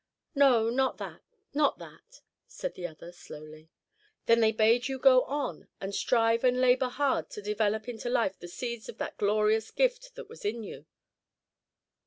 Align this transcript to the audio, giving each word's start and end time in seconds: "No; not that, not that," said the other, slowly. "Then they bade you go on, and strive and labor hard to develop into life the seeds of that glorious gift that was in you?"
"No; 0.33 0.71
not 0.71 0.97
that, 0.97 1.21
not 1.53 1.77
that," 1.77 2.21
said 2.47 2.73
the 2.73 2.87
other, 2.87 3.11
slowly. 3.11 3.69
"Then 4.25 4.39
they 4.39 4.51
bade 4.51 4.87
you 4.87 4.97
go 4.97 5.21
on, 5.25 5.67
and 5.79 5.93
strive 5.93 6.43
and 6.43 6.59
labor 6.59 6.89
hard 6.89 7.29
to 7.29 7.39
develop 7.43 7.87
into 7.87 8.09
life 8.09 8.39
the 8.39 8.47
seeds 8.47 8.89
of 8.89 8.97
that 8.97 9.19
glorious 9.19 9.69
gift 9.69 10.15
that 10.15 10.27
was 10.27 10.43
in 10.43 10.63
you?" 10.63 10.87